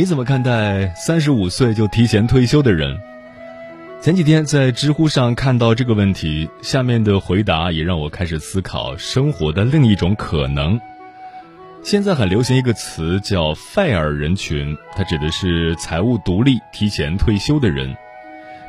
[0.00, 2.98] 你怎么看待三十五岁就提前退休的人？
[4.00, 10.80] 前几天在知乎上看到这个问题，下面的回答也让我开始思考生活的另一种可能。
[11.82, 17.94] 现在很流行一个词叫 “FIRE 人群”，它指的是财务独立、提前退休的人。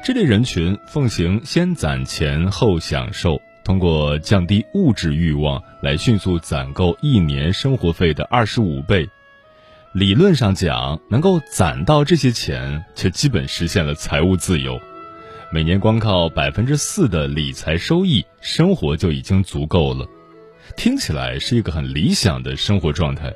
[0.03, 9.07] 这类人群奉行先攒钱后享受，通过降低物质欲望来迅速攒够一年生活费的二十五倍。
[9.93, 14.79] 理论上讲，能够攒到这些钱，却基本实现了财务自由。
[15.51, 20.07] 每年光靠百分之四的理财收益，生活就已经足够了。
[20.77, 23.33] 听起来是一个很理想的生活状态。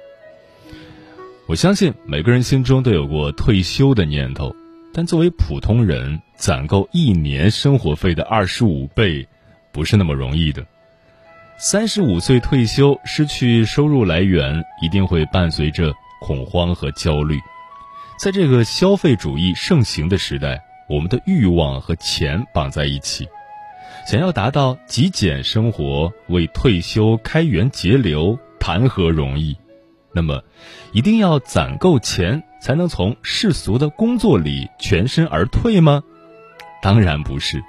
[1.45, 4.56] 我相信每个人心中都有过退休的念头，
[4.94, 9.28] 但作为普通人，攒够一年生活费的二十五倍，
[9.73, 10.66] 不是那么容易的。
[11.58, 15.94] 三十五岁退休，失去收入来源，一定会伴随着。
[16.26, 17.40] 恐慌和焦虑，
[18.18, 20.59] 在这个消费主义盛行的时代，
[20.90, 23.28] 我们的欲望和钱绑在一起，
[24.08, 29.56] 想要达到极简生活，为退休开源节流，谈何容易？
[30.16, 30.41] 那么，
[30.94, 36.02] 一定要攒够钱才能从世俗的工作里全身而退吗？
[36.81, 37.62] 当然不是。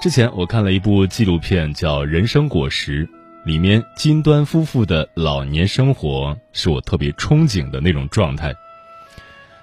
[0.00, 3.06] 之前我看了一部纪录片，叫《人生果实》。
[3.44, 8.54] 里面金端夫妇的老年生活是我特别憧憬的那种状态。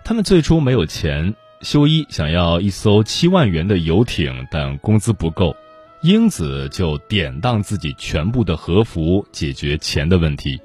[0.03, 5.55] 他们最初没有钱，修一想要一艘七万元的游艇，但工资不够，
[6.01, 10.59] 英子就典当自己全部的和服，解决钱的问题。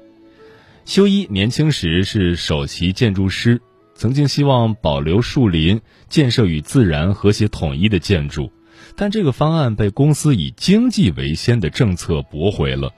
[0.83, 3.61] 修一年轻时是首席建筑师，
[3.93, 8.51] 曾经希望保留树林，建设与自然和谐统一的建筑，
[8.97, 12.91] 但这个方案被公司以经济为先的政策驳回了。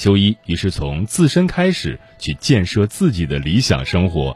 [0.00, 4.34] 修一于是从自身开始去建设自己的理想生活，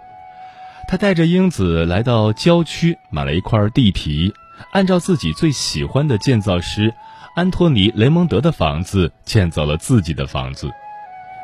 [0.86, 4.34] 他带着英子来到郊区，买了一块地皮，
[4.72, 6.92] 按照自己最喜欢的建造师
[7.34, 10.70] 安托尼·雷蒙德的房子建造了自己的房子。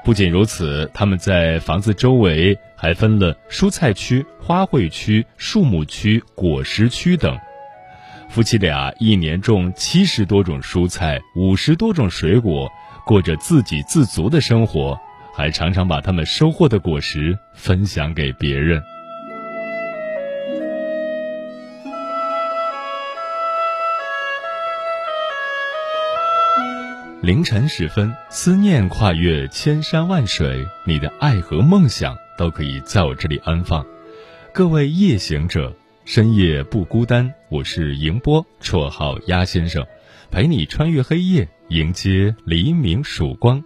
[0.05, 7.39] 不仅如此，他们在房子周围还分了蔬菜区、花卉区、树木区、果实区等。
[8.29, 12.71] 夫妻俩一年种七十多种蔬菜，五十多种水果。
[13.11, 14.97] 过着自给自足的生活，
[15.35, 18.81] 还常常把他们收获的果实分享给别人。
[27.21, 33.85] 凌晨时分，思念跨越千山万水，你的爱和梦想都可以在我这里安放。
[34.55, 37.35] 各位夜行者，深夜不孤单。
[37.49, 39.85] 我是迎波，绰号鸭先生，
[40.31, 41.49] 陪你穿越黑夜。
[41.71, 43.63] 迎接黎明曙光。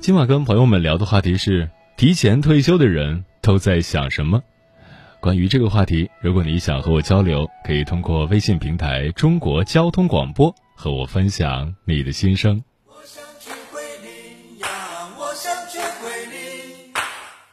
[0.00, 4.42] 今晚跟朋友们聊的话题是：提前退休的人都在想什么？
[5.20, 12.62] 关于这个话题，如果你想和我交流，可以通过微信平台“中国交通广播”和我分享你的心声。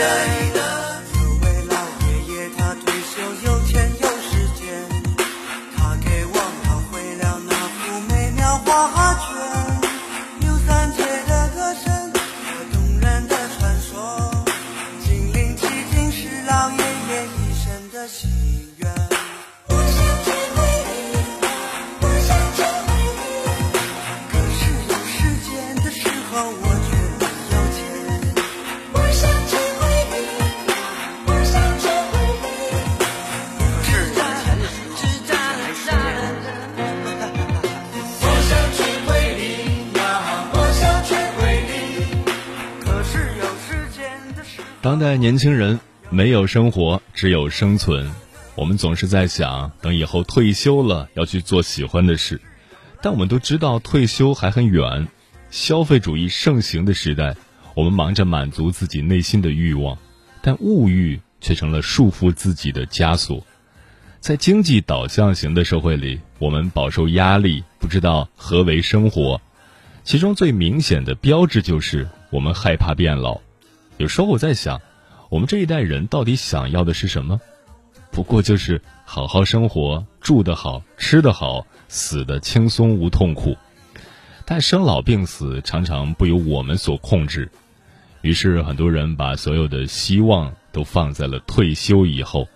[0.00, 0.29] 当
[45.30, 45.78] 年轻人
[46.10, 48.10] 没有生活，只有生存。
[48.56, 52.40] 我们总是在想，等以后退休了要去做喜欢的事，
[53.00, 55.06] 但我们都知道退休还很远。
[55.48, 57.36] 消费主义盛行的时代，
[57.76, 59.96] 我们忙着满足自己内心的欲望，
[60.42, 63.46] 但物欲却成了束缚自己的枷锁。
[64.18, 69.40] 在经济导向型的社会里，我们饱受压力，不知道何为生活。
[70.02, 73.40] 其中最明显的标志就是我们害怕变老。
[73.96, 74.80] 有时候我在想，
[75.30, 77.40] 我们这一代人到底想要的是什么？
[78.10, 83.56] 不过就是好好生活，住得好，吃得好，死得轻松无痛苦。
[84.44, 87.48] 但生老病死常常不由我们所控制，
[88.22, 92.48] 于是很多人把所有的希望都放在了退休以后，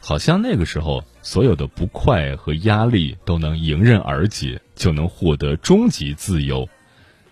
[0.00, 6.68] 好像那个时候所有的不快和压力都能迎刃而解，就能获得终极自由。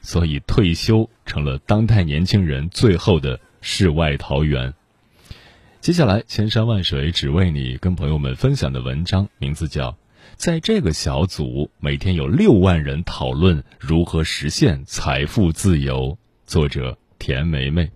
[0.03, 3.41] 所以退休成了当代年轻人最后的。
[3.67, 4.75] 世外桃源。
[5.85, 9.91] 接下来，千山万水只为你，跟朋友们分享的文章名字叫
[10.35, 16.13] 《在这个小组每天有六万人讨论如何实现财富自由》，
[16.47, 17.91] 作者田梅梅。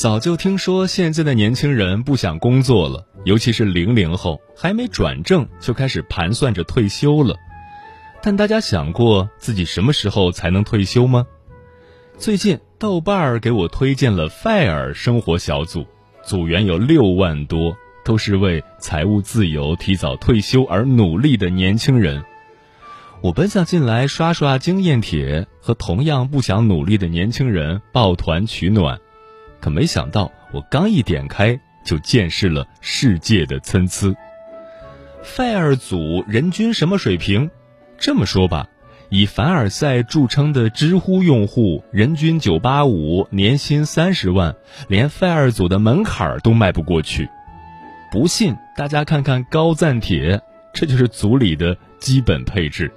[0.00, 7.36] 早就听说现在的年轻人不想工作了，尤其是零零后，还没转正就开始盘算着退休了。
[8.22, 11.26] 但大家想过自己什么时候才能退休吗？
[12.16, 15.84] 最近豆瓣儿给我推荐了 “fire 生活小组”，
[16.24, 22.24] 组员有六万多，都是为财务自由、提早退休而努力的年轻人。
[23.20, 28.98] 我本想进来刷刷经验帖，和同样不想努力的年轻人抱团取暖。
[29.60, 34.14] 可没想到，我刚一点开，就见识了世界的参差。
[35.22, 37.50] 费尔组人均什么水平？
[37.98, 38.66] 这么说吧，
[39.10, 44.56] 以凡尔赛著称的知乎用户人均九八五，年薪三十万，
[44.88, 47.28] 连费尔组的门槛都迈不过去。
[48.10, 50.40] 不信，大家看看高赞帖，
[50.72, 52.90] 这就是组里的基本配置。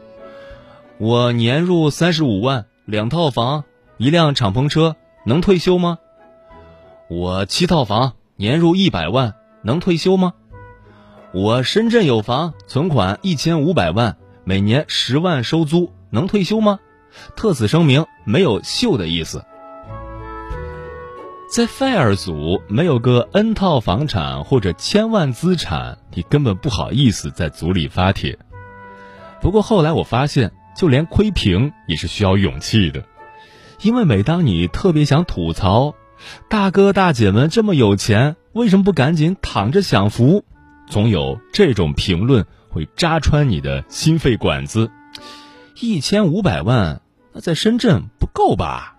[0.97, 3.65] 我年入三十五万，两套房，
[3.97, 5.99] 一辆敞篷车，能退休吗？
[7.09, 10.33] 我七套房，年入一百万，能退休吗？
[11.33, 16.79] 我深圳有房，存款一千五百万，每年十万收租，能退休吗？
[17.35, 19.43] 特此声明，没有秀的意思。
[21.51, 28.39] 在 fire 组，没有个 n 套房产或者千万资产，你根本不好意思在组里发帖。
[29.41, 33.03] 不过后来我发现，就连窥屏也是需要勇气的，
[33.81, 35.93] 因为每当你特别想吐槽。
[36.49, 40.43] 大哥大姐们这么有钱，为什么不赶紧躺着享福？
[40.87, 44.91] 总有这种评论会扎穿你的心肺管子。
[45.79, 47.01] 一千五百万
[47.33, 48.95] 那在深圳不够吧？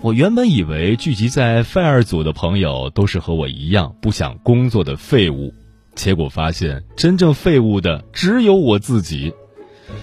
[0.00, 5.52] 我原本以为聚集在费尔组的朋友都是和我一样不想工作的废物，
[5.94, 9.34] 结果发现真正废物的只有我自己。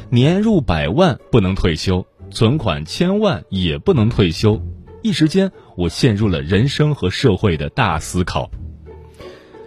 [0.10, 4.62] 年入百万不能退休，存款千万也不能退休。
[5.03, 8.50] 一时间，我陷入了人生和社会的大思考。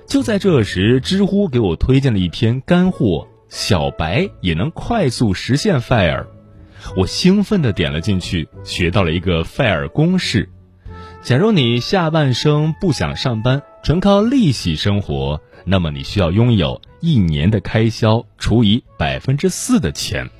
[0.06, 6.26] 就在这时，知乎给我推荐了一篇干货：小白也能快速实现 FIRE。
[6.96, 10.48] 我兴奋地点了进去，学到了一个 FIRE 公式：
[11.22, 20.30] 假如你下半生不想上班，纯靠利息生活，那么你需要拥有一年的开销除以百分之四的钱。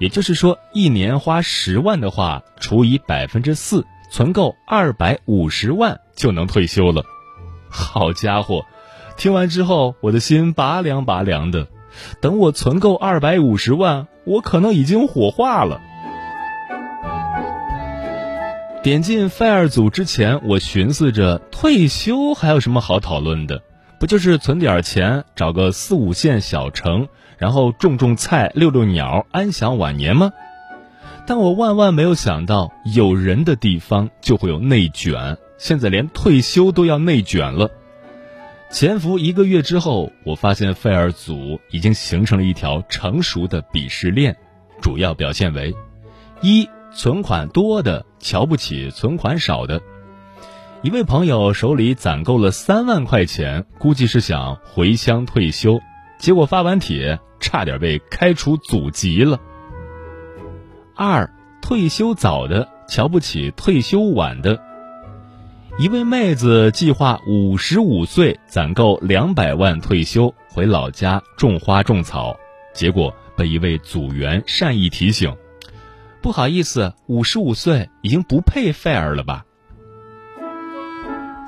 [0.00, 7.04] 也就是说，一年花十万的话，除以百分之四，存够二百五十万就能退休了。
[7.68, 8.64] 好家伙！
[9.16, 11.68] 听完之后，我的心拔凉拔凉的。
[12.20, 15.80] 等我存够二百五十万，我可能已经火化了。
[18.82, 23.62] 点进 FIRE 组之前，我寻思着退休还有什么好讨论的？
[23.98, 30.32] 不就是存点钱，找个四五线小城，然后种种菜、遛遛鸟，安享晚年吗？
[31.26, 35.36] 但我万万没有想到，有人的地方就会有内卷。
[35.58, 37.70] 现在连退休都要内卷了。
[38.70, 44.36] 潜伏一个月之后，我发现费尔组已经形成了一条成熟的鄙视链，
[44.80, 45.74] 主要表现为：
[46.40, 49.82] 一、存款多的瞧不起存款少的。
[50.82, 55.80] 一位朋友手里攒够了三万块钱，估计是想回乡退休，
[56.18, 59.38] 结果发完帖差点被开除祖籍了。
[61.02, 64.60] 二、退休早的瞧不起退休晚的。
[65.78, 72.36] 一位妹子计划五十五岁攒够两百万退休，回老家种花种草，
[72.74, 75.34] 结果被一位组员善意提醒
[76.20, 79.46] ：“不好意思，五十五岁已经不配 fair 了吧？”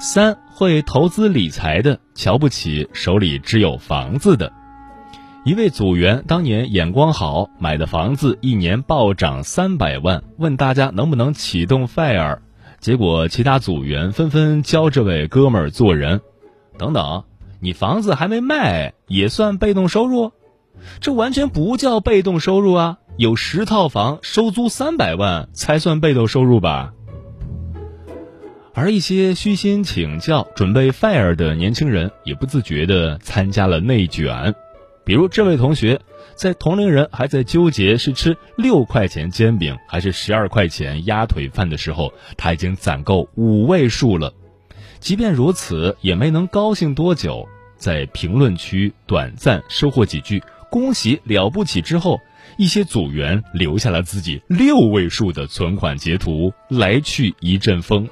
[0.01, 4.51] 三会投资理财的瞧不起手里只有房子的，
[5.45, 12.39] 一位组员当年眼光好，买的房子一年暴涨三百万，问大家能不能启动 FIRE。
[12.79, 16.21] 结果，其他组员纷纷教这位哥们儿做人。
[16.79, 17.25] 等等，
[17.59, 20.31] 你房子还没卖，也算被动收入？
[21.01, 22.99] 这完全不叫被动收入啊！
[23.17, 26.93] 有十套房收租三百万才算被动收入吧？
[28.75, 34.55] 而一些虚心请教、准备 fire 的年轻人，也不自觉地参加了内卷。
[35.05, 36.01] 比如这位同学。
[36.35, 44.33] 在同龄人还在纠结是吃六块钱煎饼还是十二块钱鸭腿饭的时候，他已经攒够五位数了。
[44.99, 52.19] 即便如此，也没能高兴多久，在评论区短暂收获几句“恭喜了不起”之后，
[52.57, 58.09] 一些组员留下了自己六位数的存款截图，来去一阵风。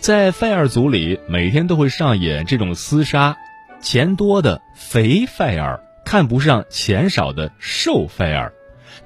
[0.00, 3.36] 在 FIRE 组里，每天都会上演这种厮杀。
[3.80, 8.50] 钱多的肥 fire 看不上钱少的瘦 fire，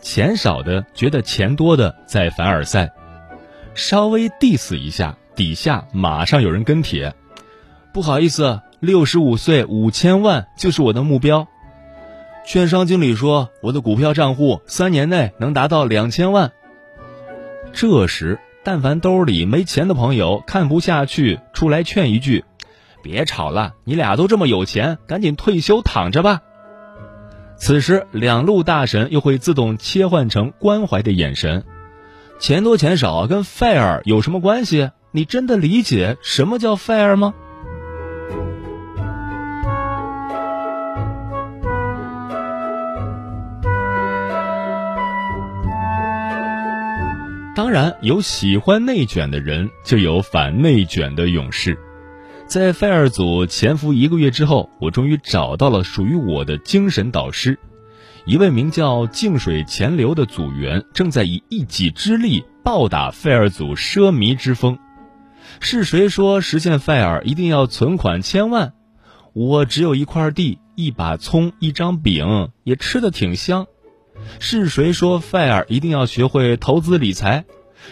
[0.01, 2.93] 钱少的觉得钱多的在凡尔赛，
[3.75, 7.15] 稍微 diss 一下，底下马上有人跟帖，
[7.93, 11.47] 不好意思，六十五岁五千万就是我的目标。
[12.47, 16.53] 券商经理说我的股票账户三年内能达到两千万。
[17.73, 22.45] 这时，但凡兜里没钱的朋友看不下去，出来劝一句。
[23.05, 26.41] 别吵了，你俩都这么有钱，赶紧退休躺着吧。
[27.57, 31.65] 此时，两路大神又会自动切换成关怀的眼神。
[32.39, 34.91] 钱多钱少跟 fire 有什么关系？
[35.13, 37.35] 你真的理解什么叫 fire 吗？
[47.55, 51.79] 当然，有喜欢内卷的人，就有反内卷的勇士。
[52.47, 57.59] 在费尔组潜伏一个月之后，我终于找到了属于我的精神导师，
[58.27, 64.79] 一位名叫“静水潜流”的组员，正在以一己之力暴打费尔组奢靡之风。
[65.59, 68.75] 是谁说实现费尔一定要存款千万？
[69.33, 73.67] 我只有一块地、一把葱、一张饼，也吃得挺香。
[74.39, 77.45] 是谁说费尔一定要学会投资理财？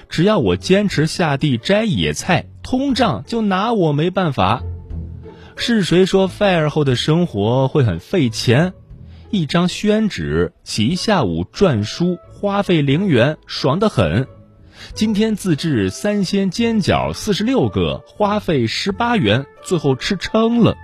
[0.09, 2.47] 只要我坚持下地摘野菜。
[2.63, 4.63] 通胀就拿我没办法，
[5.57, 8.73] 是谁说 fire 后的生活会很费钱？
[9.31, 14.27] 一张宣纸洗一下午篆书，花费零元，爽得很。
[14.95, 20.77] 今天自制三鲜煎饺四十六个，花费十八元，最后吃撑了。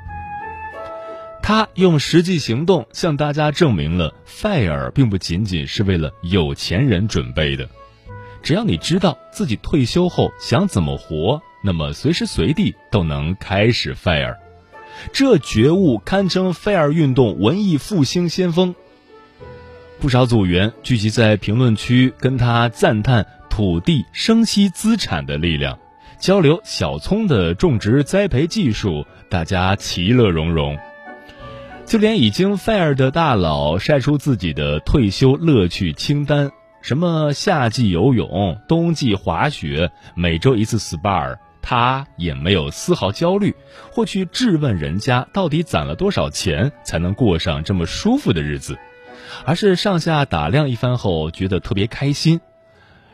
[1.43, 7.69] 他用实际行动向大家证明了，fire 并不仅仅是为了有钱人准备的。
[8.43, 14.37] 只要你知道自己退休后想怎么活，那么随时随地都能开始 fire。
[15.13, 18.75] 这觉悟堪称 fire 运动文艺复兴先锋。
[20.01, 25.79] 不少组员聚集在评论区，跟他赞叹土地生息资产的力量，
[26.21, 30.79] 交流小葱的种植栽培技术，大家其乐融融。
[31.85, 36.51] 就连已经 fire 的大佬晒出自己的退休乐趣清单，
[36.83, 41.39] 什么夏季游泳、冬季滑雪、每周一次 SPA，
[41.71, 43.55] 他也没有丝毫焦虑，
[43.93, 48.79] 或去质问人家到底攒了多少钱才能过上这么舒服的日子，
[49.45, 52.41] 而是上下打量一番后觉得特别开心。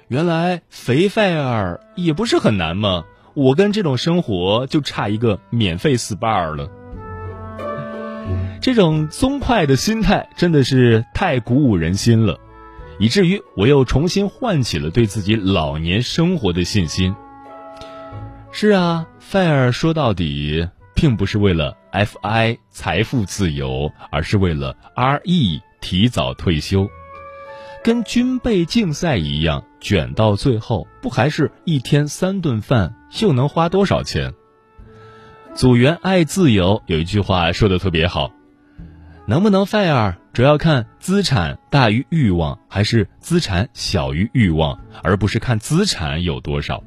[0.06, 3.02] 原来肥 fire 也不是很难嘛，
[3.34, 6.70] 我跟这种生活就差一个免费 SPA 了。
[8.60, 12.38] 这种松快的心态真的是太鼓舞人心了，
[13.00, 17.16] 以至于我又重新唤起了对自己老年生活的信心。
[18.56, 26.88] 是啊，fire 说到底并不是为了 fi 财富自由，而是为了 re 提早退休，
[27.82, 34.32] 跟军备竞赛一样，卷到最后不还是一天三顿饭，又能花多少钱？
[35.56, 38.30] 组员爱自由有一句话说的特别好。
[39.26, 46.84] 能不能 fire，主要看资产大于欲望还是资产小于欲望，而不是看资产有多少。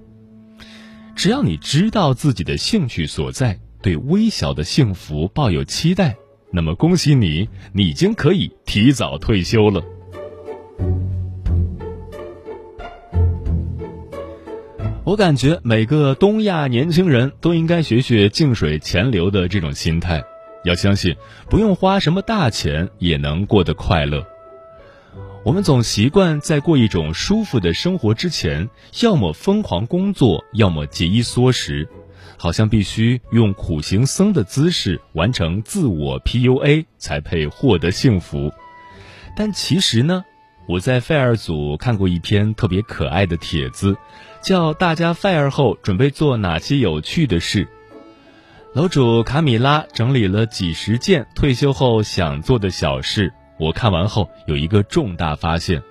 [1.18, 6.16] 只要你知道自己的兴趣所在，对微小的幸福抱有期待，
[6.52, 9.84] 那么恭喜你，你已经可以提早退休了。
[15.04, 20.24] 我感觉每个东亚年轻人都应该学学静水潜流的这种心态。
[20.66, 21.16] 要相信，
[21.50, 24.24] 不用花什么大钱也能过得快乐。
[25.48, 28.70] 我们总习惯在过一种舒服的生活之前，
[29.02, 31.88] 要么疯狂工作，要么节衣缩食，
[32.36, 38.52] 好像必须用苦行僧的姿势完成自我 PUA 才配获得幸福。
[39.38, 40.26] 但其实呢，
[40.68, 43.96] 我在 fire 组看过一篇特别可爱的帖子，
[44.42, 47.66] 叫“大家 fire 后准备做哪些有趣的事”。
[48.76, 55.82] 楼主卡米拉整理了几十件退休后想做的小事，我看完后有一个重大发现：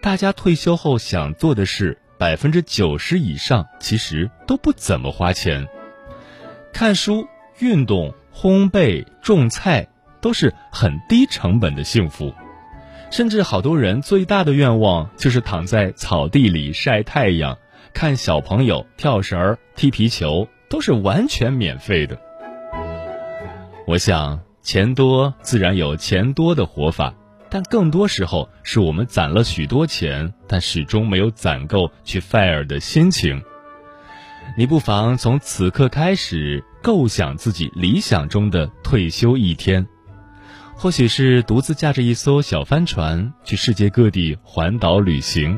[0.00, 5.66] 大家退休后想做的事，百分之九十以上其实都不怎么花钱。
[6.72, 7.26] 看书、
[7.58, 9.88] 运动、烘焙、种菜
[10.20, 12.34] 都是很低成本的幸福，
[13.10, 17.56] 甚至好多人最大的愿望就是躺在草地里晒太阳，
[17.92, 20.48] 看小朋友跳绳、踢皮球。
[20.68, 22.18] 都是完全免费的。
[23.86, 27.14] 我想，钱多自然有钱多的活法，
[27.48, 33.40] 但更多时候是我们攒了许多钱，但始终没有攒够去 fire 的心情。
[34.58, 39.86] 你不妨从此刻开始构想自己理想中的退休一天，
[40.74, 45.56] 或许是独自驾着一艘小帆船去世界各地环岛旅行。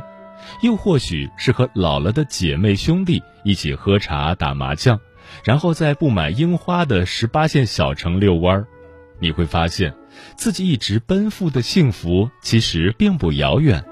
[0.60, 5.00] 又或许是和老了的姐妹兄弟一起喝茶打麻将，
[5.44, 8.66] 然后在布满樱花的十八线小城遛弯儿，
[9.20, 9.94] 你会发现，
[10.36, 13.84] 自己一直奔赴的幸福其实并不遥远，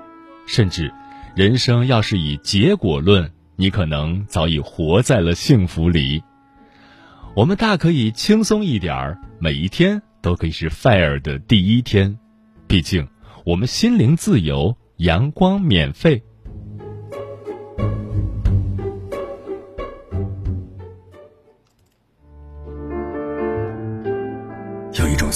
[0.46, 0.92] 甚至，
[1.34, 6.22] 人生要是以结果论，你可能早已活在了幸福里。
[7.34, 12.18] 我们大可以轻松一点儿，每一天都可以是 fire 的第一天，
[12.66, 13.06] 毕竟
[13.44, 16.22] 我们心灵自由，阳光免费。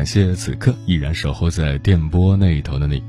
[0.00, 3.02] 感谢此刻依然守候在电波那头的你，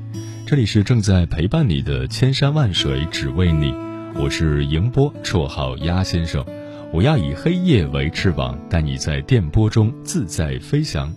[0.46, 3.74] 这里是正在陪伴你的千山万水只为你，
[4.14, 6.44] 我是迎波，绰号鸭先生，
[6.92, 11.10] 我要以黑夜为翅膀，带你在电波中自在飞翔。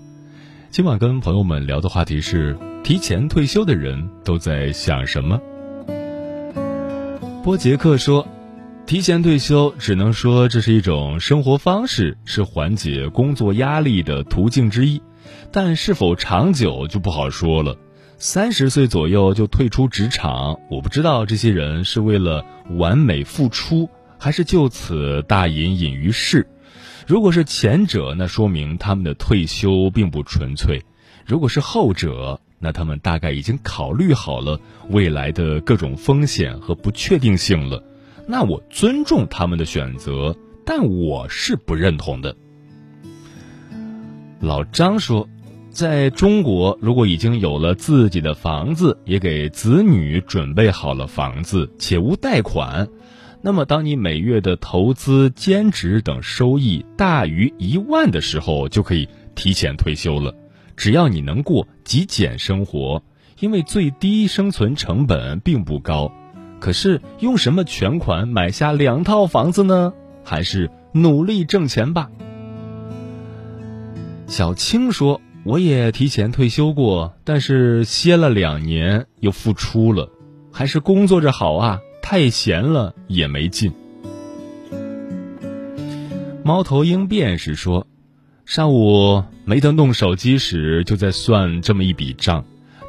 [0.72, 5.42] 今晚跟朋友们聊的话题是：提前退休的人都在想什么？
[7.44, 8.26] 波杰克说，
[8.86, 15.02] 提前退休，只能说这是一种生活方式，是缓解工作压力的途径之一，
[15.52, 17.76] 但是否长久就不好说了。
[18.20, 22.46] 三十岁左右就退出职场，我不知道这些人是为了
[22.78, 26.48] 完美付出，还是就此大隐隐于市。
[27.08, 30.80] 如果是前者，那说明他们的退休并不纯粹；
[31.26, 37.84] 如果是后者，那他们大概已经考虑好了未来的各种风险和不确定性了。
[38.28, 40.36] 那我尊重他们的选择，
[40.66, 42.36] 但我是不认同的。
[44.40, 45.28] 老张说，
[45.70, 52.88] 在中国，如果已经有了自己的房子，也给子女准备好了房子，且无贷款，
[53.42, 60.34] 那么当你每月的投资、兼职等收益大于一万的时候，就可以提前退休了。
[60.76, 63.04] 只要你能过极简生活，
[63.40, 66.12] 因为最低生存成本并不高。
[66.66, 69.94] 可是用什么全款买下两套房子呢？
[70.24, 72.10] 还是努力挣钱吧。
[74.26, 80.10] 小青说：“我也提前退休过，但是歇了两年又复出了，
[80.52, 81.80] 还是工作着好啊！
[82.02, 83.72] 太闲了也没劲。”
[86.44, 87.86] 猫头鹰便是说
[88.44, 92.44] ：“上午没得弄手机时，就在算这么一笔账。”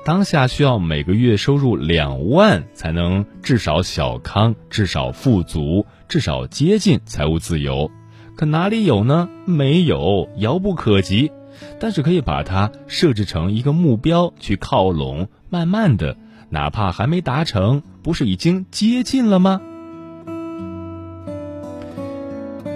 [0.07, 7.91] 当下需要每个月收入两万才能至少小康，至少富足，至少接近财务自由。
[8.37, 9.29] 可哪里有呢？
[9.47, 11.33] 没有，遥不可及。
[11.81, 16.17] 但是可以把它设置成一个目标去靠拢，慢慢的，
[16.51, 19.61] 哪怕还没达成，不是已经接近了吗？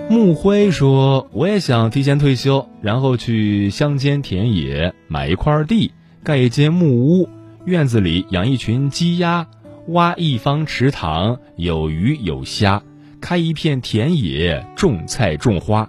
[0.08, 7.28] 木辉说：“我也想提前退休，然后去乡间田野买一块地。”盖一间木屋，
[7.64, 9.46] 院子里养一群鸡鸭，
[9.88, 12.82] 挖一方池塘，有鱼有虾，
[13.22, 15.88] 开一片田野，种菜种花。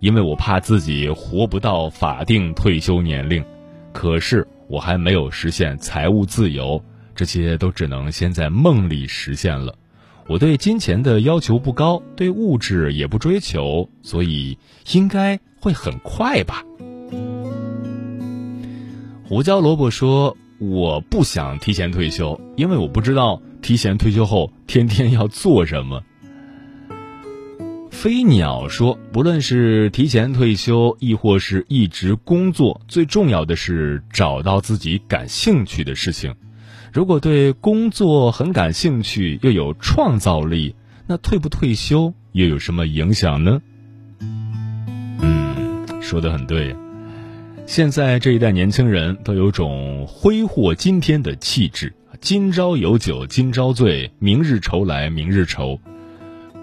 [0.00, 3.44] 因为我怕自己活不到法定退休年龄，
[3.92, 6.82] 可是我还没有实现财务自由，
[7.14, 9.72] 这些都只能先在梦里实现了。
[10.26, 14.58] 我对金钱的要求不高，对物质也不追求，所以
[14.92, 16.64] 应该会很快吧。
[19.28, 26.02] 胡椒萝卜说：“我不想提前退休，因为我不知道提前退休后天天要做什么。”
[27.92, 36.34] 飞鸟说：“不论是提前退休，亦或是一直工作，最重要的是找到自己感兴趣的事情。
[36.90, 40.74] 如果对工作很感兴趣，又有创造力，
[41.06, 43.60] 那退不退休又有什么影响呢？”
[45.20, 46.74] 嗯，说的很对。
[47.68, 55.78] 现在这一代年轻人都有种挥霍今天的气质，今朝有酒今朝醉，明日愁来明日愁。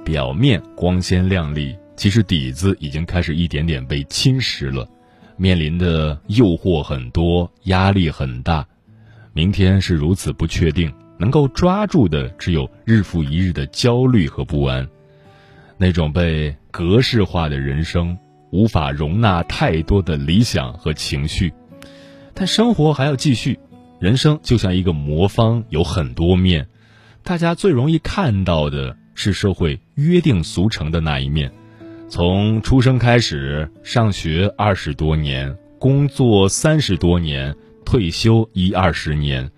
[0.03, 4.89] 表面光鲜亮丽，其实底子已经开始一点点被侵蚀了，
[5.37, 8.65] 面临的诱惑很多，压力很大。
[9.31, 14.89] 明天是如此不确定，能够抓住的只有日复一日的焦虑和不安。
[15.77, 18.17] 那种被格式化的人生。
[18.55, 21.53] 无法容纳太多的理想和情绪，
[22.33, 23.59] 但生活还要继续。
[23.99, 26.67] 人生就像一个魔方，有很多面。
[27.21, 31.51] 大家最容易看到的是社会约定俗成的那一面：
[32.07, 39.51] 从出生开始，上学二十多年，工作三十多年，退休一二十年，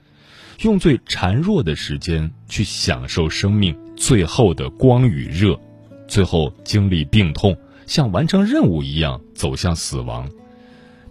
[0.61, 5.59] 用最孱弱的时间去享受生命最后的光与热，
[6.07, 7.55] 最后经历病痛。
[7.87, 10.29] 像完成任务一样走向死亡，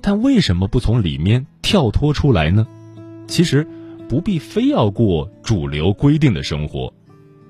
[0.01, 2.65] 但为什么不从里面跳脱出来呢？
[3.27, 3.67] 其实，
[4.09, 6.93] 不必非要过主流规定的生活。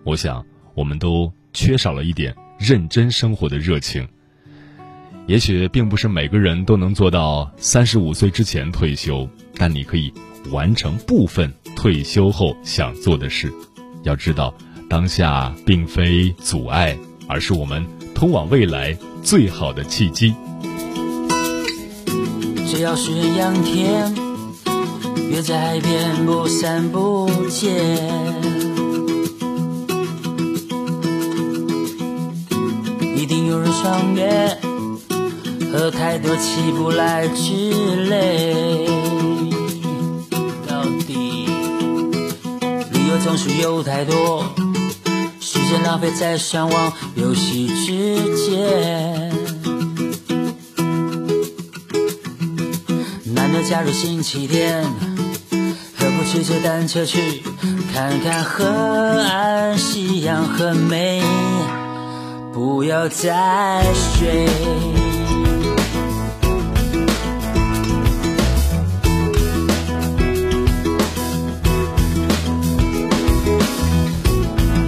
[0.05, 0.43] 我想，
[0.75, 4.09] 我们都缺少了一点认真生活的热情。
[5.27, 10.13] 也许并不是每个人都能做到三十五岁之前退休，但你可以
[10.53, 13.53] 完成部分退休后想做的事。
[14.05, 14.55] 要知道，
[14.89, 17.85] 当下并非阻碍，而是我们
[18.15, 18.97] 通往未来。
[19.27, 20.37] 最好的契机。
[22.69, 24.15] 只要是阳天，
[25.29, 27.75] 约在海边不散不见。
[33.17, 34.57] 一定有人赏月，
[35.73, 38.87] 喝太多起不来之类。
[40.69, 41.49] 到底
[42.93, 44.45] 理由总是有太多。
[45.41, 49.16] 时间浪费在上网游戏之间，
[53.69, 54.85] 假日星期天，
[55.99, 57.43] 何不骑着单车去
[57.93, 61.21] 看看河岸，夕阳很美。
[62.55, 64.47] 不要再睡。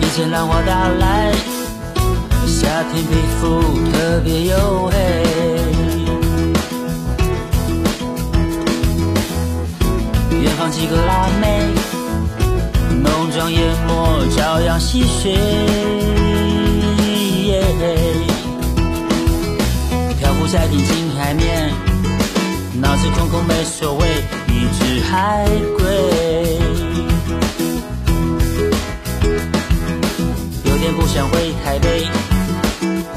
[0.00, 1.32] 以前浪花打来，
[2.46, 3.10] 夏天皮
[3.40, 3.60] 肤
[3.90, 5.57] 特别黝黑。
[10.58, 11.60] 远方几个辣妹，
[13.00, 15.38] 浓妆艳抹，朝阳戏水。
[20.18, 21.72] 漂浮在平静海面，
[22.80, 24.08] 脑子空空没所谓，
[24.48, 26.58] 一只海龟。
[30.64, 32.04] 有点不想回台北，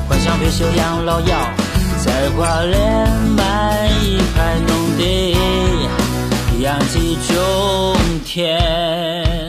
[0.08, 1.40] 幻想退休养老药，
[2.06, 5.36] 在花莲买一块农地。
[6.62, 9.41] 养鸡种田。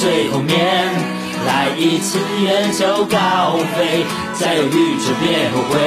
[0.00, 0.56] 最后面。
[1.46, 5.80] 来一次远走高飞，再犹豫就别后悔。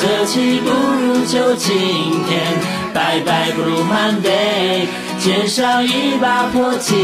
[0.00, 1.70] 这期不如就今
[2.26, 2.40] 天，
[2.94, 4.86] 拜拜 Blue Monday，
[5.18, 6.94] 肩上一把破吉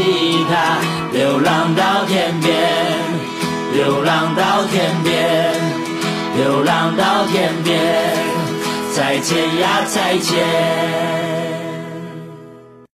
[0.49, 0.79] 他，
[1.13, 2.57] 流浪到天边，
[3.75, 5.53] 流浪到天边，
[6.37, 7.77] 流浪到天边，
[8.95, 11.18] 再见呀再见。